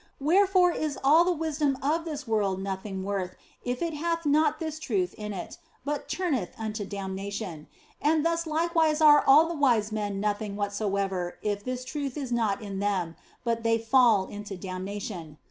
Wherefore 0.19 0.71
is 0.71 0.97
all 1.03 1.23
the 1.23 1.31
wisdom 1.31 1.77
of 1.79 2.05
this 2.05 2.27
world 2.27 2.59
nothing 2.59 3.03
worth 3.03 3.35
if 3.63 3.83
it 3.83 3.93
hath 3.93 4.25
not 4.25 4.59
this 4.59 4.79
truth 4.79 5.13
in 5.13 5.31
it, 5.31 5.59
but 5.85 6.09
turneth 6.09 6.55
unto 6.57 6.85
damnation; 6.85 7.67
and 8.01 8.25
thus 8.25 8.47
likewise 8.47 8.99
are 8.99 9.23
all 9.23 9.47
the 9.47 9.53
wise 9.53 9.91
men 9.91 10.19
nothing 10.19 10.55
whatsoever 10.55 11.37
if 11.43 11.63
this 11.63 11.85
truth 11.85 12.17
is 12.17 12.31
not 12.31 12.63
in 12.63 12.79
them, 12.79 13.15
but 13.43 13.61
they 13.61 13.77
fall 13.77 14.25
into 14.25 14.57
damnation. 14.57 15.37